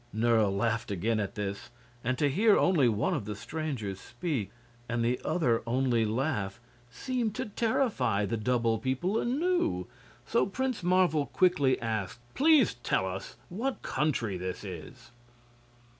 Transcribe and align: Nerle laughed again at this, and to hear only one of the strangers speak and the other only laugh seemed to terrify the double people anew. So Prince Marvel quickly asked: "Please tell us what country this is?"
Nerle 0.11 0.49
laughed 0.49 0.89
again 0.89 1.19
at 1.19 1.35
this, 1.35 1.69
and 2.03 2.17
to 2.17 2.27
hear 2.27 2.57
only 2.57 2.89
one 2.89 3.13
of 3.13 3.25
the 3.25 3.35
strangers 3.35 3.99
speak 3.99 4.49
and 4.89 5.05
the 5.05 5.21
other 5.23 5.61
only 5.67 6.05
laugh 6.05 6.59
seemed 6.89 7.35
to 7.35 7.45
terrify 7.45 8.25
the 8.25 8.35
double 8.35 8.79
people 8.79 9.19
anew. 9.19 9.85
So 10.25 10.47
Prince 10.47 10.81
Marvel 10.81 11.27
quickly 11.27 11.79
asked: 11.79 12.17
"Please 12.33 12.73
tell 12.81 13.05
us 13.05 13.35
what 13.49 13.83
country 13.83 14.37
this 14.39 14.63
is?" 14.63 15.11